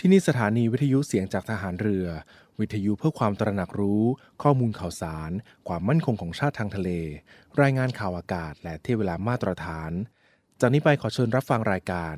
[0.00, 2.06] ที่นี่สถานีวิทยุเสียงจากทหารเรือ
[2.60, 4.04] วิทยุเพื่อความตระหนักรู้
[4.42, 5.30] ข้อมูลข่าวสาร
[5.68, 6.90] ความมั่นคงของชาติทางทะเล
[7.60, 9.92] รายงานข่าวอากาศ และเที่ยเวลามาตรฐาน
[10.60, 12.16] จากนี้ไปขอเชิญรับฟังรายการ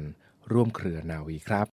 [0.52, 1.66] ร่วมเครือนาวีครับ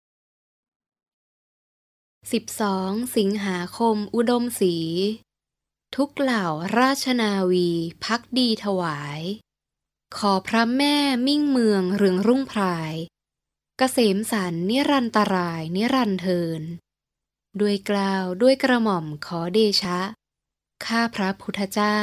[2.32, 4.77] 12 สิงหาคม อุดมศรี
[5.96, 6.46] ทุกเหล่า
[6.79, 7.69] ราชนาวี
[8.05, 9.21] พักดีถวาย
[10.19, 10.96] ขอพระแม่
[11.27, 12.93] มิ่งเมืองเรืองรุ่งพราย
[13.85, 16.63] กษมสันนิรันตราย นิรันเทิน
[17.61, 20.00] ด้วยกล่าวด้วยกระหม่อมขอเดชะ
[20.86, 22.00] ข้าพระพุทธเจ้า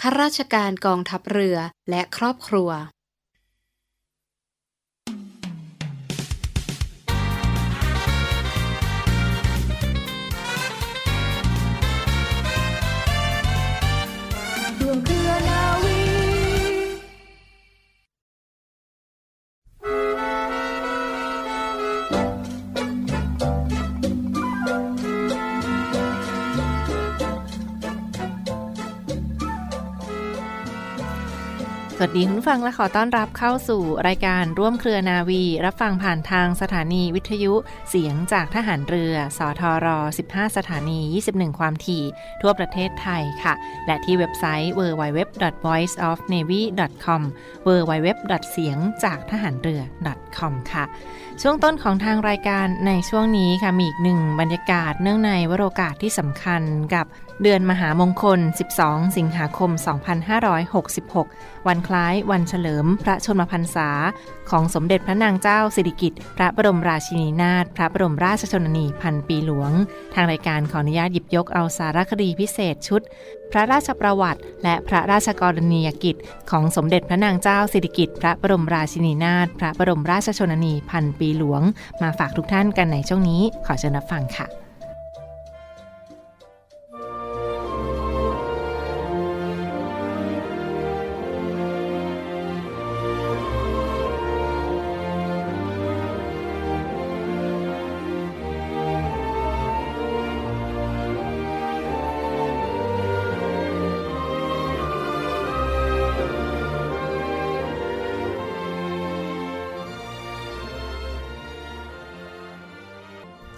[0.00, 1.58] ข้าราชการกองทัพเรือ
[1.90, 2.70] และครอบครัว
[32.16, 37.52] ดีคุณฟังและขอต้อนรับเข้าสู่รายการร่วมเครือนาวี รับฟังผ่านทางสถานีวิทยุ
[37.90, 39.86] เสียงจากทหารเรือ สทร
[40.26, 40.98] 15 สถานี
[41.30, 42.04] 21 ความถี่
[42.42, 43.54] ทั่วประเทศไทยค่ะ
[43.86, 47.22] และที่เว็บไซต์ www.voiceofnavy.com
[47.66, 48.08] www.
[48.52, 49.82] เสียงจากทหารเรือ
[50.38, 50.84] .com ค่ะ
[51.42, 56.62] ช่วงต้นของทางรายการในช่วงนี้ค่ะมีอีกหนึ่งบรรยากาศเนื่องในวโรกาสที่สำคัญ
[56.94, 57.06] กับ
[57.42, 58.40] เดือนมหามงคล
[58.78, 59.70] 12 สิงหาคม
[61.08, 63.90] 2566 วันคล้ายวันเฉลิมพระชนมพรรษา
[64.50, 69.72] ของสมเด็จพระนางเจ้าสิริกิติ์พระบรมราชินีนาถพระบรมราชชนนีพันปีหลวง
[70.14, 73.00] ทางรายการขออนุญาตหยิบยกเอาสารคดีพิเศษชุด
[73.52, 76.16] พระราชประวัติ และพระราชกรณียกิจ
[76.50, 81.62] ของสมเด็จพระนางเจ้าสิริกิติ์พระบรมราชินีนาถพระบรมราชชนนีพันปีหลวง
[82.02, 84.65] มาฝากทุกท่านกันในช่วงนี้ขอเชิญรับฟังค่ะ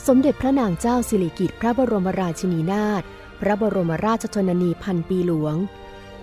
[0.09, 3.03] สมเด็จพระนางเจ้าสิริกิติ์พระบรมราชินีนาถ
[3.41, 5.55] พระบรมราชชนนีพันปีหลวง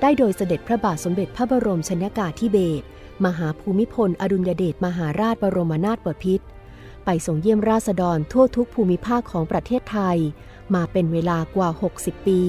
[0.01, 2.85] ได้โดยเสด็จพระบาทสมเด็จพระบรมชนกาธิเบศร
[3.25, 6.45] มหาภูมิพล อดุลยเดชมหาราชบรมนาถบพิตร
[7.05, 10.17] ไปส่งเยี่ยมราษฎรทั่วทุกภูมิภาคของประเทศไทย
[10.75, 11.69] มาเป็นเวลากว่า
[11.99, 12.41] 60 ปี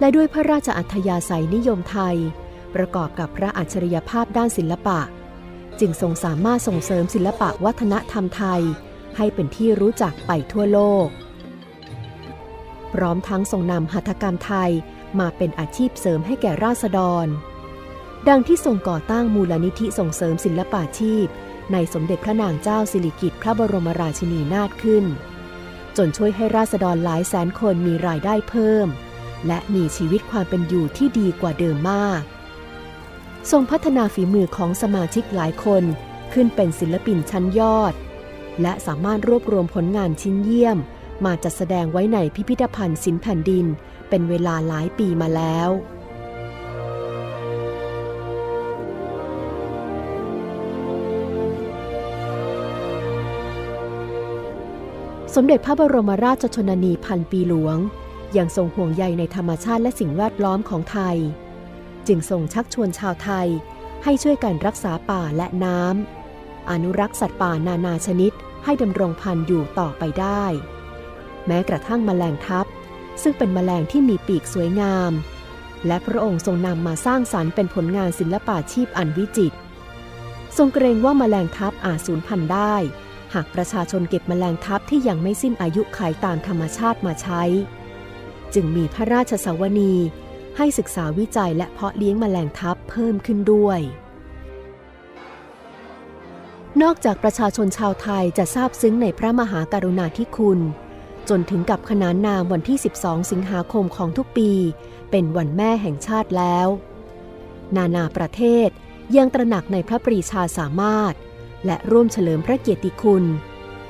[0.00, 2.16] และด้วยพระราชอัธยาศัยนิยมไทย
[2.74, 5.00] ประกอบกับพระอัจฉริยภาพด้านศิลปะ
[5.80, 8.64] จึงทรงสามารถส่งเสริมศิลปะวัฒนธรรมไทย
[9.16, 11.08] ให้เป็นที่รู้จักไปทั่วโลก
[12.92, 14.70] พร้อมทั้งทรงนำหัตถกรรมไทย
[15.20, 17.26] มาเป็นอาชีพเสริมให้แก่ราษฎร
[18.28, 21.26] ดังที่ทรงก่อตั้งมูลนิธิส่งเสริมศิลปาชีพ
[21.72, 25.04] ในสมเด็จพระนางเจ้าสิริกิติ์พระบรมราชินีนาถขึ้น
[25.96, 28.88] จนช่วยให้ราษฎรหลายแสนคนมีรายได้เพิ่ม
[29.46, 32.22] และมีชีวิตความเป็นอยู่ที่ดีกว่าเดิมมาก
[33.50, 35.84] ทรงพัฒนาฝีมือของสมาชิกหลายคน
[36.32, 37.94] ขึ้นเป็นศิลปินชั้นยอด
[38.62, 40.78] และสามารถรวบรวมผลงานชิ้นเยี่ยม
[41.24, 43.66] มาจัดแสดงไว้ในพิพิธภัณฑ์ศิลป์แผ่นดิน
[44.08, 45.70] เป็นเวลาหลายปีมาแล้ว
[55.34, 57.78] สมเด็จพระบรมราชชนนีพันปีหลวง
[58.36, 61.16] ยังทรงห่วงใยในธรรมชาติและสิ่งแวดล้อมของไทย
[62.06, 63.48] จึงทรงชักชวนชาวไทย
[64.04, 66.25] ให้ช่วยกันรักษาป่าและน้ำ
[66.70, 68.32] อนุรักษ์สัตว์ป่านานาชนิด
[68.64, 70.44] ให้ดำรงพันธุ์อยู่ต่อไปได้
[71.46, 72.66] แม้กระทั่งแมลงทับ
[73.22, 75.12] ซึ่งเป็นแมลงที่มีปีกสวยงาม
[75.86, 79.56] และพระองค์ทรงนำมาสร้างสารรค์เป็นผลงานศิลปาชีพอันวิจิตร
[80.56, 82.74] ทรงเกรงว่าแมลงทับอาจสูญพันธุ์ได้
[83.34, 87.42] หากประชาชนเก็บแมลงทับที่ยังไม่สิ้นอายุขัยตามธรรมชาติมาใช้
[88.54, 89.94] จึงมีพระราชสวนี
[90.56, 93.80] ให้ศึกษาวิจัยและเพาะเลี้ยงแมลงทับเพิ่มขึ้นด้วย
[96.82, 100.60] นอกจากประชาชนชาวไทยจะทราบซึ้งในพระมหากรุณาธิคุณ
[101.28, 104.50] จนถึงกับขนานนามวันที่ 12 สิงหาคมของทุกปี
[105.10, 106.68] เป็นวันแม่แห่งชาติแล้ว
[107.76, 108.68] นานาประเทศ
[109.16, 111.14] ยังตระหนักในพระปรีชาสามารถ
[111.66, 113.24] และร่วมเฉลิมพระเกียรติคุณ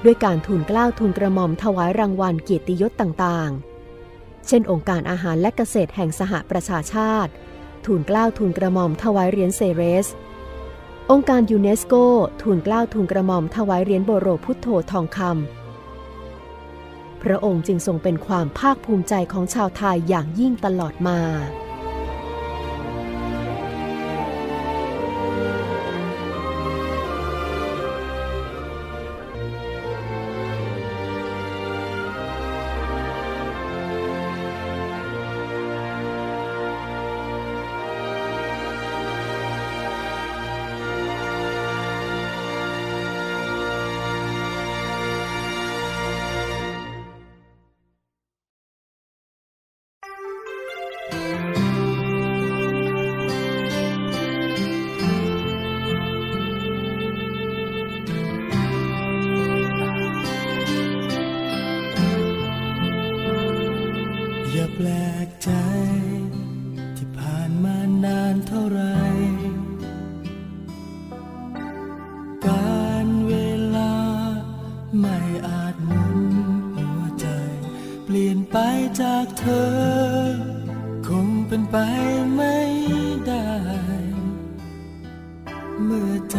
[0.04, 7.32] ด้วยการทูลเกล้าทูลกระหม่อมถวายรางวัลเกียรติยศต่างๆ เช่น องค์การอาหารและเกษตรแห่งสหประชาชาติ
[7.86, 10.08] ทูลเกล้าทูลกระหม่อมถวายเหรียญเซเรส
[11.12, 11.94] องค์การยูเนสโก
[12.40, 21.20] ทูลกล้าวทูลกระหม่อมถวายเหรียญโบโรพุทโธทองคำพระองค์จึงทรงเป็นความภาคภูมิใจของชาวไทยอย่างยิ่งตลอดมา
[82.34, 82.56] ไม่
[83.26, 83.46] ได้
[85.84, 86.38] เมื่อใจ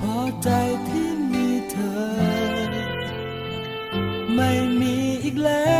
[0.00, 0.48] พอใจ
[0.88, 2.00] ที่มีเธอ
[4.34, 5.79] ไม่มีอีกแล้ว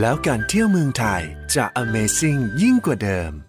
[0.00, 1.22] แล้วการเที่ยวเมืองไทย
[1.54, 3.47] จะ Amazing ยิ่งกว่าเดิม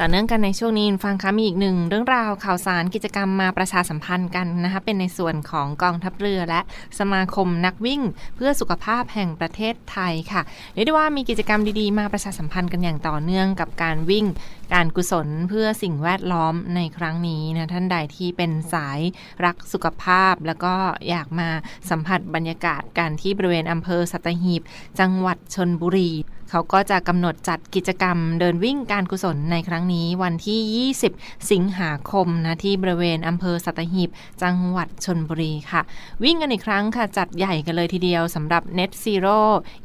[0.00, 6.60] ต่อเนื่องกันในช่วงนี้ฟังคะมีอีกหนึ่งเรื่องราวข่าวสารกิจกรรมมาประชาสัมพันธ์กันนะคะเป็นในส่วนของกองทัพเรือและ
[6.98, 8.02] สมาคมนักวิ่ง
[8.36, 10.42] เพื่อสุขภาพแห่งประเทศไทยค่ะ
[10.74, 14.26] เรียกได้ว่ามีกิจกรรมดีๆ มาประชาสัมพันธ์กันอย่างต่อเนื่องกับการวิ่ง
[14.74, 19.00] การกุศลเพื่อสิ่งแวดล้อมในครั้งนี้นะท่านใดที่เป็นสาย
[19.44, 20.74] รักสุขภาพ แล้วก็
[21.08, 21.48] อยากมา
[21.90, 24.62] สัมผัสบรรยากาศการที่บริเวณอำเภอสัตหีบ
[25.00, 26.12] จังหวัดชนบุรี
[26.50, 34.10] เขาก็จะกำหนดจัดกิจกรรมเดินวิ่งการกุศลในครั้งนี้วันที่ 20 สิงหาคมนะที่บริเวณอำเภอสัตหีบ
[34.42, 35.80] จังหวัดชนบุรีค่ะ
[36.22, 39.38] วิ่งกันอีกครั้งค่ะ จัดใหญ่กันเลยทีเดียวสำหรับ Net Zero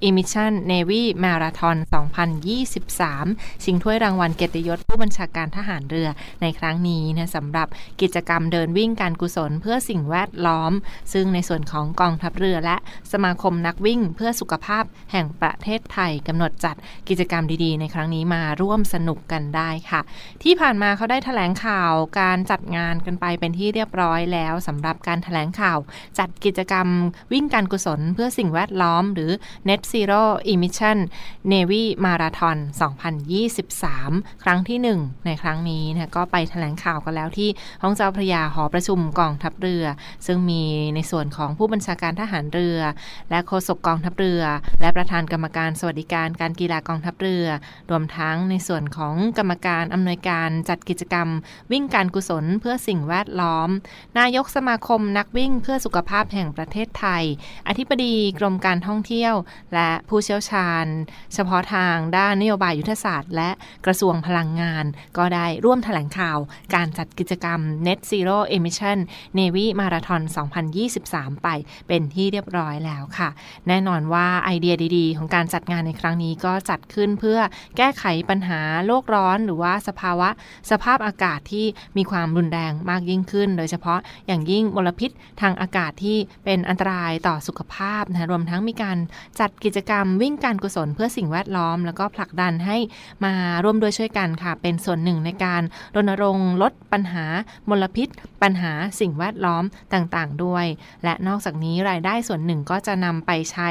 [0.08, 1.78] Emission Navy Marathon
[2.50, 6.10] 2023 ชิงถ้วยรางวัลเกียรติยศผู้บัญชาการทหารเรือ
[6.42, 7.68] ในครั้งนี้นะสำหรับ
[8.02, 10.72] กิจกรรมเดินวิ่งการกุศลเพื่อสิ่งแวดล้อม
[11.14, 12.78] ซึ่งในส่วนของกองทัพเรือและ
[13.12, 16.76] สมาคมนักวิ่งเพื่อสุขภาพแห่งประเทศไทยกำหนดจัด
[17.10, 20.02] กิจกรรมดีๆ ในครั้งนี้มาร่วมสนุกกันได้ค่ะ
[20.44, 25.78] ที่ผ่านมาเขาได้ถแถลงข่าวการจัดงานกันไปเป็นที่เรียบร้อยแล้วสำหรับการถแถลงข่าว
[26.20, 26.88] จัดกิจกรรม
[27.34, 29.32] วิ่งการกุศลเพื่อสิ่งแวดล้อม หรือ
[29.68, 30.98] Net Zero Emission
[31.52, 32.58] Navy Marathon
[33.70, 37.50] 2023 ครั้งที่ 1 ในครั้งนี้นะก็ไปถแถลงข่าวกันแล้วที่
[37.84, 39.86] ห้องเจ้าพระยาหอประชุมกองทัพเรือ
[40.26, 40.64] ซึ่งมี
[40.96, 42.80] ในส่วนของผู้บัญชาการทหารเรือ
[43.30, 44.44] และโฆษกกองทัพเรือ
[44.82, 47.48] และประธานกรรมการสวัสดิการการกีฬากองทัพเรือ
[47.90, 51.28] รวมทั้งในส่วนของกรรมการอำนวยการจัดกิจกรรม
[51.72, 53.70] วิ่งการกุศลเพื่อสิ่งแวดล้อม
[54.20, 57.24] นายกสมาคมนักวิ่งเพื่อสุขภาพแห่งประเทศไทย
[57.68, 59.34] อธิบดีกรมการท่องเที่ยว
[59.74, 60.86] และผู้เชี่ยวชาญ
[61.34, 63.50] เฉพาะทางด้านนโยบายยุทธศาสตร์ และ
[63.86, 64.86] กระทรวงพลังงาน
[65.18, 66.38] ก็ได้ร่วมแถลงข่าว
[66.76, 69.00] การจัดกิจกรรม Net Zero Emission
[69.40, 70.22] Navy Marathon
[70.84, 71.48] 2023 ไป
[71.88, 73.30] เป็นที่เรียบร้อยแล้วค่ะ
[73.68, 77.40] แน่นอนว่าไอเดียดีๆ ของการจัดงานในครั้งนี้ก็จัดขึ้นเพื่อ
[77.78, 80.30] แก้ไขปัญหาโลกร้อนหรือว่าสภาวะ
[80.72, 81.66] สภาพอากาศที่
[81.98, 85.12] มีความรุนแรงมากยิ่งขึ้น โดยเฉพาะอย่างยิ่งมลพิษ
[85.42, 88.98] ทางอากาศที่เป็นอันตรายต่อสุขภาพนะรวมทั้งมีการ
[89.40, 92.78] จัดกิจกรรมวิ่งการกุศลเพื่อสิ่งแวดล้อม แล้วก็ผลักดันให้
[93.26, 93.34] มา
[93.64, 95.62] ร่วมด้วยช่วยกันค่ะ เป็นส่วนหนึ่งในการ
[95.96, 97.26] รณรงค์ลดปัญหา
[97.70, 98.08] มลพิษ
[98.42, 100.66] ปัญหาสิ่งแวดล้อมต่างๆ ด้วย
[101.04, 103.70] และนอกจากนี้รายได้ส่วนหนึ่งก็จะนำไปใช้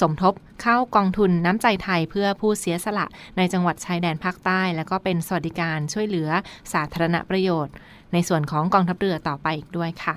[0.00, 6.30] สมทบ เข้ากองทุนน้ำใจไทยเพื่อผู้เสียสละในจังหวัดชายแดนภาคใต้ แล้วก็เป็นสวัสดิการช่วยเหลือ
[6.72, 7.74] สาธารณประโยชน์
[8.12, 10.14] ในส่วนของกองทัพเรือต่อไปอีกด้วยค่ะ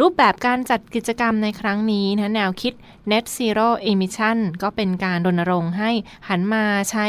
[0.00, 2.74] รูปแบบการจัดกิจกรรมในครั้งนี้นะแนวคิด
[3.10, 5.90] Net Zero Emission ก็เป็นการรณรงค์ให้
[6.28, 7.06] หันมาใช้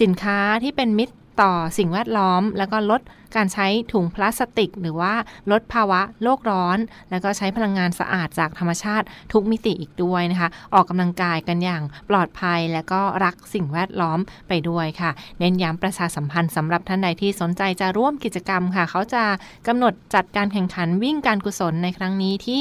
[0.00, 3.00] สินค้าที่เป็นมิตรต่อสิ่งแวดล้อม แล้วก็ลด
[3.36, 5.14] การใช้ถุงพลาสติก หรือว่า
[5.50, 6.78] ลดภาวะโลกร้อน
[7.10, 19.24] แล้วก็ใช้พลังงานสะอาดจากธรรมชาติทุกมิติอีกด้วยนะคะ ออกกำลังกายกันอย่างปลอดภัยและก็รักสิ่งแวดล้อมไปด้วยค่ะ เน้นย้ำประชาสัมพันธ์สำหรับท่านใดที่สนใจจะร่วมกิจกรรมค่ะ เขาจะ
[19.66, 22.60] กำหนดจัดการแข่งขันวิ่งการกุศลในครั้งนี้ที่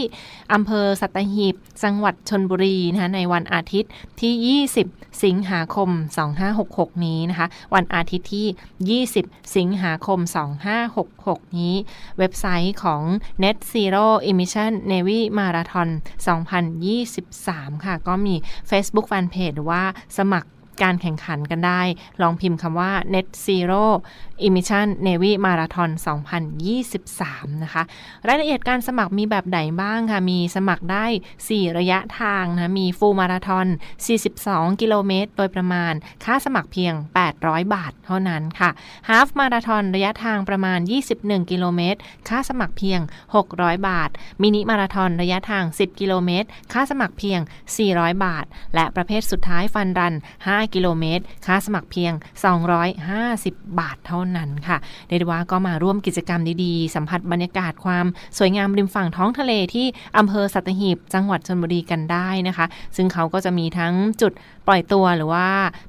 [0.54, 5.90] อำเภอสัตหีบ จังหวัดชนบุรีนะคะในวันอาทิตย์ที่ 20 สิงหาคม
[6.48, 10.20] 2566 นี้นะคะ วันอาทิตย์ที่ 20 สิงหาคม
[10.62, 11.74] 2566 นี้
[12.18, 13.01] เว็บไซต์ของ
[13.44, 15.89] Net Zero Emission Navy Marathon
[16.91, 18.36] 2023 ค่ะ ก็มี
[18.70, 19.84] Facebook Fanpage หรือว่า
[20.18, 20.50] สมัคร
[20.84, 21.82] การแข่งขันกันได้
[22.22, 23.84] ลองพิมพ์คำว่า Net Zero
[24.46, 25.92] Emission Navy Marathon
[26.78, 27.84] 2023 นะคะ
[28.28, 31.06] รายละเอียดการสมัครมีแบบไหนบ้างค่ะมีสมัครได้
[31.42, 33.68] 4 ระยะทางนะมีฟูลมาราทอน
[34.24, 35.94] 42 กิโลเมตร โดยประมาณ
[36.26, 36.94] ค่าสมัครเพียง
[37.34, 38.70] 800 บาทเท่านั้นค่ะ
[39.10, 40.80] ฮาฟมาราทอนระยะทางประมาณ
[41.16, 43.00] 21 กิโลเมตร ค่าสมัครเพียง
[43.42, 44.10] 600 บาท
[44.42, 47.40] มินิมาราทอนระยะทาง 10 กิโลเมตร ค่าสมัครเพียง
[47.82, 48.46] 400 บาท
[48.76, 50.16] และประเภทสุดท้ายฟันรัน
[50.48, 52.13] 5กิโลเมตร ค่าสมัครเพียง
[52.96, 58.06] 250 บาทเท่านั้นค่ะเรียกได้ว่าก็มาร่วมกิจกรรมดีๆ สัมผัสบรรยากาศความ
[58.38, 59.86] สวยงามริมฝั่งท้องทะเลที่
[60.18, 64.34] อำเภอสัตหีบ จังหวัดชนบุรีกันได้นะคะ ซึ่งเขาก็จะมีทั้งจุด
[64.68, 65.48] ปล่อยตัวหรือว่า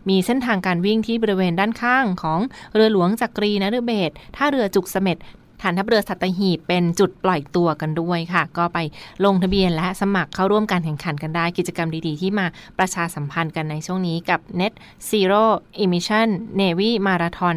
[0.08, 2.40] มีเส้นทางการวิ่งที่บริเวณด้านข้างของ
[2.74, 5.18] เรือหลวงจักรีนฤเบศท่าเรือจุกเสม็ด
[5.62, 8.78] ฐานทัพเรือสัตหีบเป็นจุดปล่อยตัวกันด้วยค่ะ ก็ไป
[9.24, 12.46] ลงทะเบียนและสมัครเข้าร่วมการแข่งขันกันได้กิจกรรมดีๆ ที่มา
[12.78, 14.72] ประชาสัมพันธ์กันในช่วงนี้กับ Net
[15.10, 15.44] Zero
[15.82, 16.28] Emission
[16.60, 17.56] Navy Marathon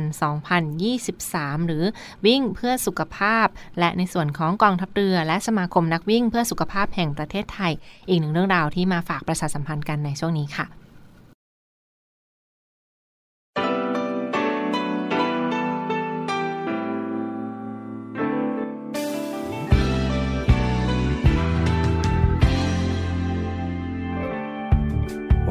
[0.83, 1.83] 2023 หรือ
[2.25, 3.47] วิ่งเพื่อสุขภาพ
[3.79, 7.73] และในส่วนของกองทัพเรือและสมาคมนักวิ่งเพื่อสุขภาพแห่งประเทศไทย
[8.09, 10.84] อีกหนึ่งเรื่องราวที่มาฝากประชาสัมพันธ์กันในช่วงนี้ค่ะ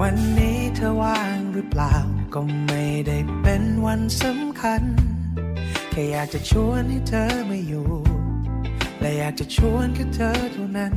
[0.06, 1.94] วันนี้เธอว่างหรือเปล่า
[2.34, 4.82] ก็ไม่ได้เป็นวันสำคัญ
[5.90, 7.88] แค่อยากจะชวนให้เธอมาอยู่
[9.00, 10.94] และอยากจะชวนแค่เธอเท่านั้น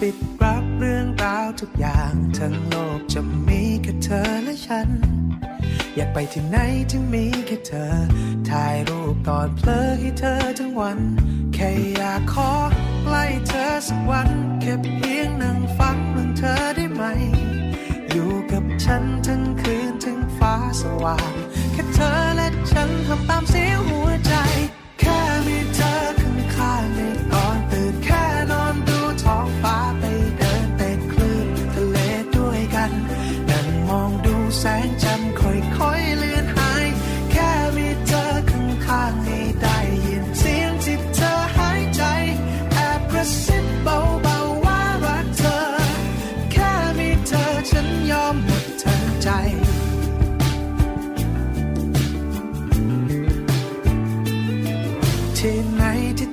[0.00, 4.88] ปิดรับเรื่องราวทุกอย่างทั้งโลกจะมีแค่เธอและฉัน
[5.96, 6.56] อยากไปที่ไหน
[6.90, 7.92] ที่มีแค่เธอ
[8.48, 10.98] ถ่ายรูปตอนเพลอให้เธอทั้งวัน
[11.54, 12.52] แค่อยากขอ
[13.04, 14.30] ใกล้เธอสักวัน
[14.60, 17.04] แค่เพียงนั่งฟังเรื่องเธอได้ไหม
[18.90, 21.34] ฉันทั้งคืนถึงฟ้าสว่าง
[21.72, 24.27] แค่เธอและฉันทำตามเสียงหัวใจ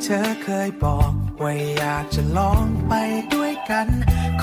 [0.08, 2.94] เธอเคยบอกว่าอยากจะลองไป
[3.34, 3.88] ด้วยกัน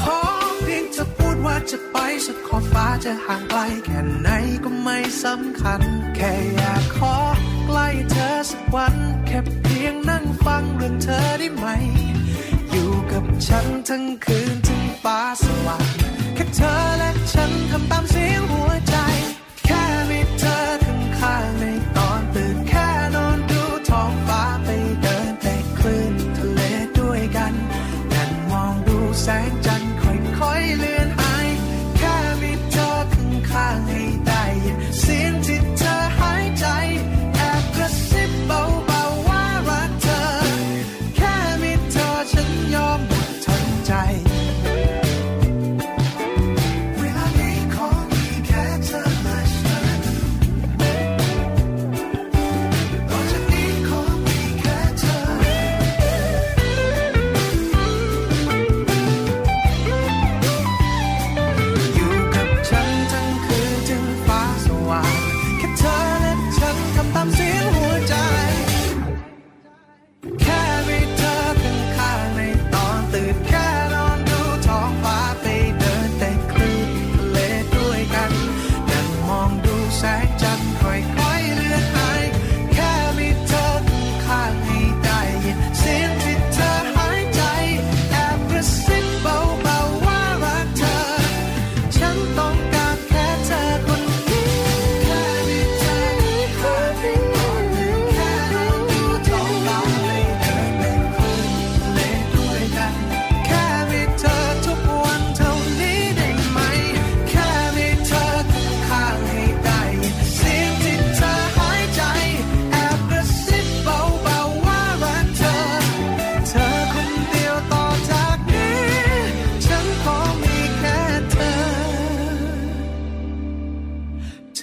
[0.00, 0.18] ขอ
[0.62, 1.96] เพียงจะพูดว่าจะไป
[2.26, 4.28] สุดขอบฟ้าจะห่างไกลแค่ไหน
[4.64, 5.80] ก็ไม่สำคัญ
[6.16, 7.16] แค่อยากขอ
[7.66, 8.94] ใกล้เธอสักวัน
[9.26, 11.66] แค่เพียงนั่งฟังเรื่องเธอได้ไหม
[12.70, 15.86] อยู่กับฉันทั้งคืนถึงฟ้าสว่าง
[16.34, 18.96] แค่เธอและฉันทำตามเสียงหัวใจ
[33.52, 34.01] ข้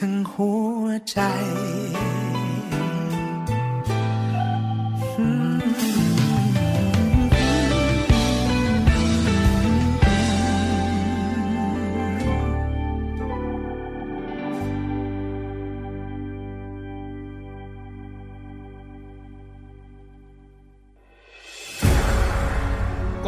[0.03, 1.19] ทั้งหัวใจ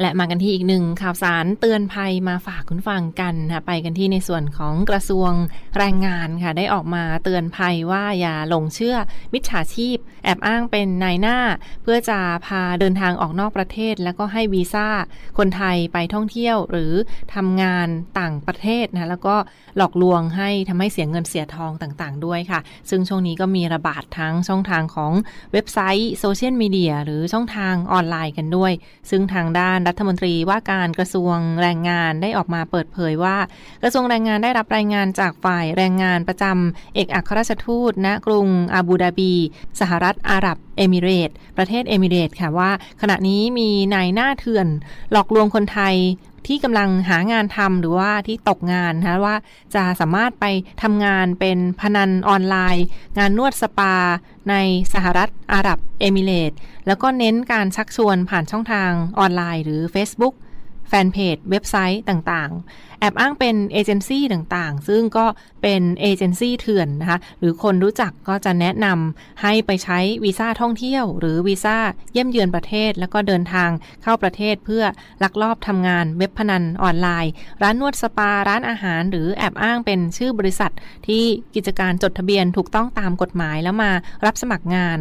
[0.00, 5.32] และมากันที่อีกหนึ่งข่าวสารเตือนภัยมาฝากคุณฟังกันนะไปกันที่ในส่วนของกระทรวง
[5.76, 8.96] แรงงานค่ะได้ออกมาเตือนภัยว่าอย่าหลงเชื่อ
[9.32, 11.38] มิจฉาชีพ แอบอ้างเป็นนายหน้า
[11.82, 14.88] เพื่อจะพาเดินทางออกนอกประเทศ แล้วก็ให้วีซ่า
[15.38, 16.92] คนไทยไปท่องเที่ยว หรือ
[17.34, 19.36] ทำงานต่างประเทศนะแล้วก็
[19.76, 22.60] หลอกลวงให้ทำให้เสียเงินเสียทองต่างๆ ด้วยค่ะ
[22.90, 25.12] ซึ่งช่วงนี้ก็มีระบาดทั้งช่องทางของ
[25.52, 28.72] เว็บไซต์โซเชียลมีเดียหรือช่องทางออนไลน์กันด้วย
[29.10, 33.36] ซึ่งทางด้านรัฐมนตรีว่าการกระทรวงแรงงานได้ออกมาเปิดเผยว่า
[33.82, 39.34] กระทรวงแรงงานได้รับรายงานจากฝ่ายแรงงานประจำเอกอัครราชทูตณกรุงอาบูดาบี
[39.80, 44.66] สหรัฐอาหรับเอมิเรต ประเทศเอมิเรตค่ะว่า ขณะนี้มีนายหน้าเถื่อน
[45.12, 45.94] หลอกลวงคนไทย
[46.46, 49.36] ที่กำลังหางานทำหรือว่าที่ตกงานนะว่า
[49.74, 50.44] จะสามารถไป
[50.82, 52.84] ทำงานเว็บพนันออนไลน์
[53.18, 53.94] งานนวดสปา
[54.50, 54.54] ใน
[54.94, 56.52] สหรัฐอาหรับเอมิเรต
[56.86, 60.34] แล้วก็เน้นการชักชวนผ่านช่องทางออนไลน์ หรือ Facebook
[60.90, 65.26] แฟนเพจเว็บไซต์ต่างๆ แอบอ้างเป็นเอเจนซี่ต่างๆ ซึ่งก็
[65.62, 71.76] เป็นเอเจนซี่เถื่อนนะคะ หรือคนรู้จักก็จะแนะนำให้ไปใช้วีซ่าท่องเที่ยว หรือวีซ่า
[72.12, 73.70] เยี่ยมเยือนประเทศ แล้วก็เดินทาง
[74.02, 74.84] เข้าประเทศเพื่อ
[75.22, 80.72] ลักลอบทำงานเว็บพนันออนไลน์ ร้านนวดสปาร้านอาหาร หรือแอบอ้างเป็นชื่อบริษัท
[81.06, 81.24] ที่
[81.54, 83.90] กิจการจดทะเบียนถูกต้องตามกฎหมายแล้วมา
[84.26, 84.98] รับสมัครงาน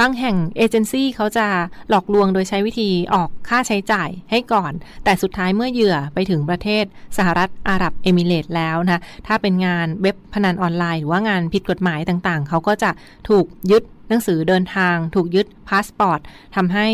[0.00, 1.46] บางแห่งเอเจนซี่เขาจะ
[1.88, 4.72] หลอกลวงโดยใช้วิธีออกค่าใช้จ่ายให้ก่อน
[5.04, 6.84] แต่สุดท้ายเมื่อเหยื่อไปถึงประเทศ
[7.16, 12.90] สหรัฐอาหรับเอมิเรตแล้วนะถ้าเป็นงานเว็บพนันออนไลน์ หรือว่างานผิดกฎหมายต่างๆ เขาก็จะ
[13.28, 16.20] ถูกยึดหนังสือเดินทางถูกยึดพาสปอร์ต
[16.56, 16.86] ทำให้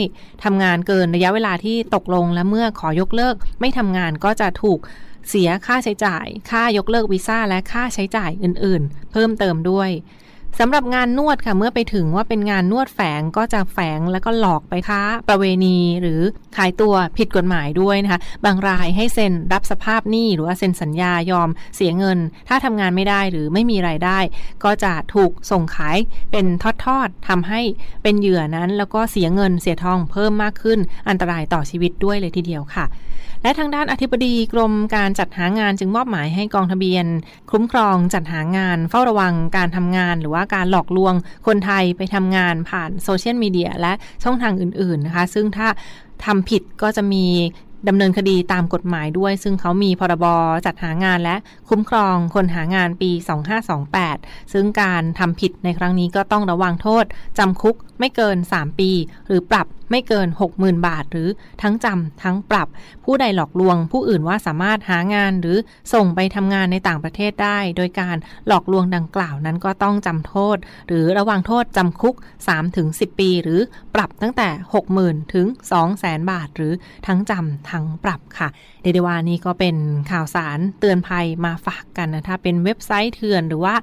[0.45, 4.79] ทำงานเกินระยะเวลาที่ตกลงและเมื่อขอยกเลิก ไม่ทำงานก็จะถูก
[5.29, 9.91] เสียค่าใช้จ่าย ค่ายกเลิกวีซ่าและค่าใช้จ่ายอื่น ๆ เพิ่มเติมด้วย
[10.61, 16.21] สำหรับงานนวดค่ะเมื่อไปถึงว่าเป็นงานนวดแฝงก็จะแฝงแล้วก็หลอกไปค้าประเวณีหรือ
[16.57, 24.19] ขายตัวผิดกฎหมายด้วยนะคะ บางรายให้เซ็นรับสภาพหนี้หรือว่าเซ็นสัญญายอมเสียเงิน ถ้าทำงานไม่ได้หรือไม่มีรายได้
[24.65, 25.97] ก็จะถูกส่งขาย
[26.33, 26.47] เป็น
[26.85, 27.61] ทอดๆทำให้
[28.03, 32.87] เป็นเหยื่อนั้น แล้วก็เสียเงินเสียทองเพิ่มมากขึ้นอันตรายต่อชีวิตด้วยเลยทีเดียวค่ะ
[33.47, 37.07] และทางด้านอธิบดีกรมการจัดหางานจึงมอบหมายให้กองทะเบียน
[37.51, 41.15] คุ้มครองจัดหางานเฝ้าระวังการทำงาน หรือว่าการหลอกลวง
[41.47, 43.93] คนไทยไปทำงานผ่านโซเชียลมีเดียและ
[44.25, 45.69] ช่องทางอื่นๆนะคะ ซึ่งถ้า
[46.25, 47.27] ทำผิดก็จะมี
[47.89, 50.25] ดำเนินคดีตามกฎหมายด้วย ซึ่งเขามีพรบ
[50.67, 51.37] จัดหางานและ
[51.69, 53.11] คุ้มครองคนหางานปี
[53.83, 57.05] 2528 ซึ่งการทำผิดในครั้งนี้ก็ต้องระวังโทษ
[57.39, 58.91] จำคุกไม่เกิน 3 ปี
[59.27, 61.29] หรือปรับไม่เกิน 60,000 บาท หรือ
[61.63, 62.69] ทั้งจำทั้งปรับ
[63.05, 65.59] ผู้ใดหลอกลวง ผู้อื่นว่าสามารถหางานหรือ
[65.93, 70.57] ส่งไปทำงานในต่างประเทศได้ โดยการหลอกลวงดังกล่าวนั้นก็ต้องจำโทษ
[70.89, 72.15] หรือระวังโทษจำคุก
[72.67, 73.61] 3-10 ปี หรือ
[73.95, 74.49] ปรับตั้งแต่
[74.87, 75.47] 60,000 ถึง
[75.89, 76.73] 200,000 บาท หรือ
[77.07, 78.49] ทั้งจำทั้งปรับค่ะ
[78.83, 79.77] เรียกได้ว่านี่ก็เป็น
[80.11, 83.75] ข่าวสารเตือนภัยมาฝากกันนะถ้าเป็นเว็บไซต์เถื่อนหรือว่า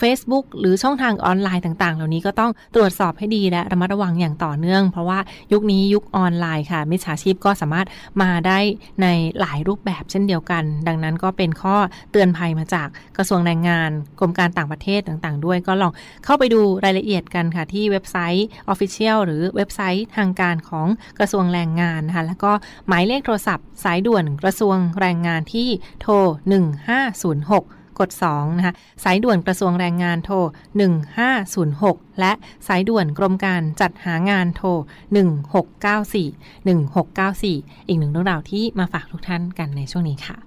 [0.00, 5.18] Facebook หรือช่องทางออนไลน์ต่าง ๆ เหล่านี้ก็ต้องตรวจสอบให้ดีและระมัดระวังอย่างต่อเนื่อง เพราะว่า
[5.52, 7.86] ยุคนี้ยุคออนไลน์ค่ะ มิจฉาชีพก็สามารถ
[8.22, 8.58] มาได้
[9.02, 9.06] ใน
[9.40, 11.76] หลายรูปแบบเช่นเดียวกัน ดังนั้นก็เป็นข้อ
[12.12, 15.92] เตือนภัยมาจากกระทรวงแรงงาน กรมการต่างประเทศต่างๆ ด้วยก็ลอง
[16.24, 20.86] เข้าไปดูรายละเอียดกันค่ะ ที่เว็บไซต์ Official หรือเว็บไซต์ทางการของ
[21.18, 22.52] กระทรวงแรงงานนะคะแล้วก็
[22.88, 25.68] หมายเลขโทรศัพท์ สายด่วนกระทรวงแรงงานที่
[26.00, 26.12] โทร
[26.76, 30.36] 1506 กด2นะคะสายด่วนกระทรวงแรงงานโทร
[31.06, 32.32] 1506 และ
[32.68, 34.68] สายด่วนกรมการจัดหางานโทร
[35.54, 40.45] 1694 1694 อีกหนึ่งเรื่องราวที่มาฝากทุกท่านกันในช่วงนี้ค่ะ